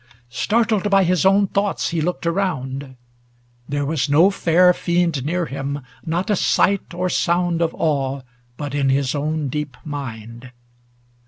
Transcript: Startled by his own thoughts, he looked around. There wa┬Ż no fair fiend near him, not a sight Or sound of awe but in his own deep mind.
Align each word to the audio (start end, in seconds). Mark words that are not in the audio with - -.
Startled 0.33 0.89
by 0.89 1.03
his 1.03 1.27
own 1.27 1.45
thoughts, 1.45 1.89
he 1.89 2.01
looked 2.01 2.25
around. 2.25 2.95
There 3.69 3.85
wa┬Ż 3.85 4.09
no 4.09 4.31
fair 4.31 4.73
fiend 4.73 5.23
near 5.23 5.45
him, 5.45 5.81
not 6.03 6.31
a 6.31 6.35
sight 6.35 6.91
Or 6.95 7.07
sound 7.07 7.61
of 7.61 7.75
awe 7.77 8.23
but 8.57 8.73
in 8.73 8.89
his 8.89 9.13
own 9.13 9.47
deep 9.47 9.77
mind. 9.85 10.49